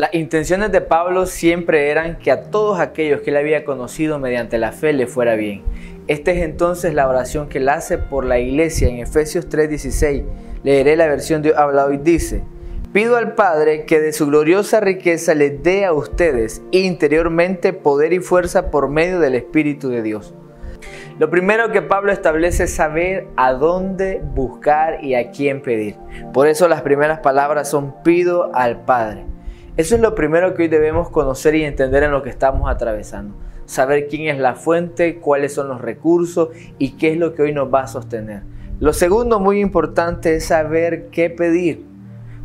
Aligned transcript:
Las 0.00 0.14
intenciones 0.14 0.72
de 0.72 0.80
Pablo 0.80 1.26
siempre 1.26 1.90
eran 1.90 2.16
que 2.16 2.30
a 2.30 2.44
todos 2.44 2.80
aquellos 2.80 3.20
que 3.20 3.28
él 3.28 3.36
había 3.36 3.66
conocido 3.66 4.18
mediante 4.18 4.56
la 4.56 4.72
fe 4.72 4.94
le 4.94 5.06
fuera 5.06 5.34
bien. 5.34 5.60
Esta 6.06 6.30
es 6.30 6.38
entonces 6.42 6.94
la 6.94 7.06
oración 7.06 7.50
que 7.50 7.58
él 7.58 7.68
hace 7.68 7.98
por 7.98 8.24
la 8.24 8.38
iglesia 8.38 8.88
en 8.88 8.96
Efesios 8.96 9.50
3:16. 9.50 10.24
Leeré 10.62 10.96
la 10.96 11.06
versión 11.06 11.42
de 11.42 11.54
hablado 11.54 11.92
y 11.92 11.98
dice, 11.98 12.42
Pido 12.94 13.18
al 13.18 13.34
Padre 13.34 13.84
que 13.84 14.00
de 14.00 14.14
su 14.14 14.26
gloriosa 14.28 14.80
riqueza 14.80 15.34
les 15.34 15.62
dé 15.62 15.84
a 15.84 15.92
ustedes 15.92 16.62
interiormente 16.70 17.74
poder 17.74 18.14
y 18.14 18.20
fuerza 18.20 18.70
por 18.70 18.88
medio 18.88 19.20
del 19.20 19.34
Espíritu 19.34 19.90
de 19.90 20.00
Dios. 20.00 20.32
Lo 21.18 21.28
primero 21.28 21.72
que 21.72 21.82
Pablo 21.82 22.10
establece 22.10 22.64
es 22.64 22.72
saber 22.72 23.26
a 23.36 23.52
dónde 23.52 24.22
buscar 24.34 25.04
y 25.04 25.14
a 25.14 25.30
quién 25.30 25.60
pedir. 25.60 25.96
Por 26.32 26.48
eso 26.48 26.68
las 26.68 26.80
primeras 26.80 27.18
palabras 27.18 27.68
son 27.68 28.02
pido 28.02 28.50
al 28.54 28.86
Padre. 28.86 29.26
Eso 29.76 29.94
es 29.94 30.00
lo 30.00 30.14
primero 30.14 30.54
que 30.54 30.62
hoy 30.62 30.68
debemos 30.68 31.10
conocer 31.10 31.54
y 31.54 31.64
entender 31.64 32.02
en 32.02 32.10
lo 32.10 32.22
que 32.22 32.30
estamos 32.30 32.70
atravesando. 32.70 33.34
Saber 33.66 34.08
quién 34.08 34.26
es 34.26 34.38
la 34.38 34.54
fuente, 34.54 35.20
cuáles 35.20 35.54
son 35.54 35.68
los 35.68 35.80
recursos 35.80 36.48
y 36.78 36.92
qué 36.92 37.12
es 37.12 37.18
lo 37.18 37.34
que 37.34 37.42
hoy 37.42 37.52
nos 37.52 37.72
va 37.72 37.82
a 37.82 37.86
sostener. 37.86 38.42
Lo 38.80 38.92
segundo 38.92 39.38
muy 39.38 39.60
importante 39.60 40.34
es 40.34 40.46
saber 40.46 41.08
qué 41.10 41.30
pedir. 41.30 41.84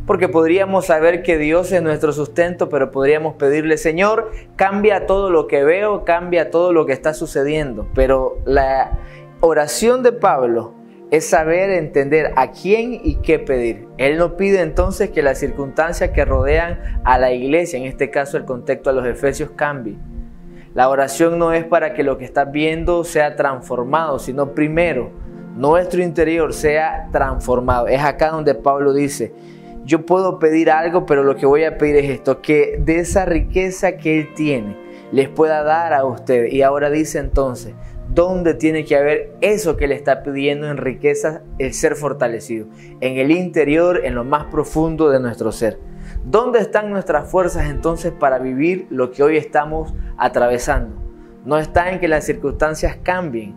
Porque 0.06 0.28
podríamos 0.28 0.86
saber 0.86 1.24
que 1.24 1.36
Dios 1.36 1.72
es 1.72 1.82
nuestro 1.82 2.12
sustento, 2.12 2.68
pero 2.68 2.92
podríamos 2.92 3.34
pedirle, 3.34 3.76
Señor, 3.76 4.30
cambia 4.54 5.06
todo 5.06 5.30
lo 5.30 5.48
que 5.48 5.64
veo, 5.64 6.04
cambia 6.04 6.52
todo 6.52 6.72
lo 6.72 6.86
que 6.86 6.92
está 6.92 7.12
sucediendo. 7.12 7.88
Pero 7.92 8.38
la 8.44 9.00
oración 9.40 10.04
de 10.04 10.12
Pablo 10.12 10.74
es 11.10 11.28
saber 11.28 11.70
entender 11.70 12.32
a 12.36 12.50
quién 12.50 13.00
y 13.02 13.16
qué 13.16 13.38
pedir. 13.38 13.86
Él 13.96 14.18
no 14.18 14.36
pide 14.36 14.60
entonces 14.60 15.10
que 15.10 15.22
las 15.22 15.38
circunstancias 15.38 16.10
que 16.10 16.24
rodean 16.24 17.00
a 17.04 17.18
la 17.18 17.32
iglesia, 17.32 17.78
en 17.78 17.84
este 17.84 18.10
caso 18.10 18.36
el 18.36 18.44
contexto 18.44 18.90
a 18.90 18.92
los 18.92 19.06
efesios, 19.06 19.50
cambie. 19.54 19.96
La 20.74 20.88
oración 20.88 21.38
no 21.38 21.52
es 21.52 21.64
para 21.64 21.94
que 21.94 22.02
lo 22.02 22.18
que 22.18 22.24
estás 22.24 22.50
viendo 22.50 23.04
sea 23.04 23.36
transformado, 23.36 24.18
sino 24.18 24.52
primero 24.52 25.10
nuestro 25.56 26.02
interior 26.02 26.52
sea 26.52 27.08
transformado. 27.12 27.86
Es 27.86 28.02
acá 28.02 28.30
donde 28.30 28.54
Pablo 28.54 28.92
dice, 28.92 29.32
yo 29.84 30.04
puedo 30.04 30.38
pedir 30.38 30.70
algo, 30.70 31.06
pero 31.06 31.22
lo 31.22 31.36
que 31.36 31.46
voy 31.46 31.64
a 31.64 31.78
pedir 31.78 31.96
es 31.96 32.10
esto, 32.10 32.42
que 32.42 32.78
de 32.78 32.98
esa 32.98 33.24
riqueza 33.24 33.96
que 33.96 34.20
Él 34.20 34.34
tiene, 34.34 34.76
les 35.12 35.28
pueda 35.28 35.62
dar 35.62 35.94
a 35.94 36.04
ustedes. 36.04 36.52
Y 36.52 36.62
ahora 36.62 36.90
dice 36.90 37.20
entonces, 37.20 37.74
¿dónde 38.16 38.54
tiene 38.54 38.86
que 38.86 38.96
haber 38.96 39.36
eso 39.42 39.76
que 39.76 39.86
le 39.86 39.94
está 39.94 40.22
pidiendo 40.22 40.70
en 40.70 40.78
riqueza 40.78 41.42
el 41.58 41.74
ser 41.74 41.96
fortalecido? 41.96 42.66
En 43.02 43.18
el 43.18 43.30
interior, 43.30 44.00
en 44.04 44.14
lo 44.14 44.24
más 44.24 44.46
profundo 44.46 45.10
de 45.10 45.20
nuestro 45.20 45.52
ser. 45.52 45.78
¿Dónde 46.24 46.60
están 46.60 46.90
nuestras 46.90 47.30
fuerzas 47.30 47.68
entonces 47.68 48.12
para 48.12 48.38
vivir 48.38 48.86
lo 48.88 49.10
que 49.10 49.22
hoy 49.22 49.36
estamos 49.36 49.92
atravesando? 50.16 50.96
No 51.44 51.58
está 51.58 51.90
en 51.90 52.00
que 52.00 52.08
las 52.08 52.24
circunstancias 52.24 52.96
cambien, 53.02 53.54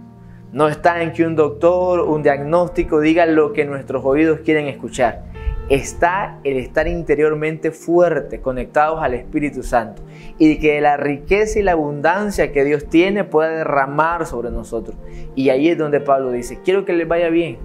no 0.51 0.67
está 0.67 1.01
en 1.01 1.13
que 1.13 1.25
un 1.25 1.37
doctor, 1.37 2.01
un 2.01 2.21
diagnóstico 2.21 2.99
diga 2.99 3.25
lo 3.25 3.53
que 3.53 3.63
nuestros 3.63 4.03
oídos 4.03 4.41
quieren 4.41 4.67
escuchar 4.67 5.23
está 5.69 6.39
el 6.43 6.57
estar 6.57 6.87
interiormente 6.87 7.71
fuerte, 7.71 8.41
conectados 8.41 9.01
al 9.01 9.13
Espíritu 9.13 9.63
Santo, 9.63 10.01
y 10.37 10.57
que 10.57 10.81
la 10.81 10.97
riqueza 10.97 11.59
y 11.59 11.63
la 11.63 11.73
abundancia 11.73 12.51
que 12.51 12.63
Dios 12.63 12.89
tiene 12.89 13.23
pueda 13.23 13.49
derramar 13.49 14.25
sobre 14.25 14.49
nosotros. 14.49 14.97
Y 15.35 15.49
ahí 15.49 15.69
es 15.69 15.77
donde 15.77 16.01
Pablo 16.01 16.31
dice, 16.31 16.59
quiero 16.63 16.85
que 16.85 16.93
les 16.93 17.07
vaya 17.07 17.29
bien. 17.29 17.57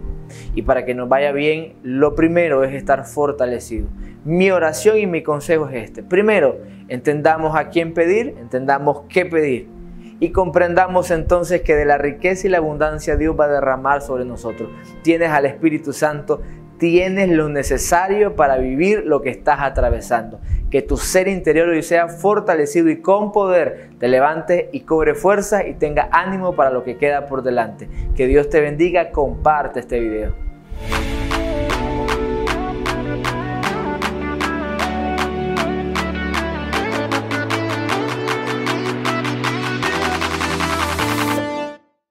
Y 0.55 0.63
para 0.63 0.85
que 0.85 0.95
nos 0.95 1.09
vaya 1.09 1.33
bien, 1.33 1.75
lo 1.83 2.15
primero 2.15 2.65
es 2.65 2.75
estar 2.75 3.05
fortalecido. 3.05 3.89
Mi 4.25 4.51
oración 4.51 4.99
y 4.99 5.07
mi 5.07 5.23
consejo 5.23 5.69
es 5.69 5.85
este. 5.85 6.03
Primero, 6.03 6.59
entendamos 6.89 7.57
a 7.57 7.69
quién 7.69 7.95
pedir, 7.95 8.35
entendamos 8.41 9.03
qué 9.09 9.27
pedir. 9.27 9.69
Y 10.20 10.31
comprendamos 10.31 11.11
entonces 11.11 11.63
que 11.63 11.75
de 11.75 11.85
la 11.85 11.98
riqueza 11.98 12.47
y 12.47 12.51
la 12.51 12.59
abundancia 12.59 13.17
Dios 13.17 13.37
va 13.39 13.47
a 13.47 13.48
derramar 13.48 14.01
sobre 14.01 14.25
nosotros. 14.25 14.70
Tienes 15.03 15.31
al 15.31 15.45
Espíritu 15.45 15.93
Santo 15.93 16.41
tienes 16.79 17.30
lo 17.30 17.48
necesario 17.48 18.36
para 18.36 18.57
vivir 18.57 19.05
lo 19.07 19.23
que 19.23 19.30
estás 19.30 19.61
atravesando. 19.61 20.40
Que 20.70 20.83
tu 20.83 20.96
ser 20.96 21.29
interior 21.29 21.68
hoy 21.68 21.83
sea 21.83 22.08
fortalecido 22.08 22.90
y 22.90 23.01
con 23.01 23.33
poder 23.33 23.90
te 23.98 24.08
levante 24.08 24.68
y 24.73 24.80
cobre 24.80 25.14
fuerza 25.14 25.67
y 25.67 25.74
tenga 25.74 26.08
ánimo 26.11 26.55
para 26.55 26.70
lo 26.70 26.84
que 26.84 26.96
queda 26.96 27.27
por 27.27 27.42
delante. 27.42 27.89
Que 28.17 28.27
Dios 28.27 28.48
te 28.51 28.61
bendiga, 28.61 29.11
comparte 29.11 29.80
este 29.80 30.01
video. 30.01 30.44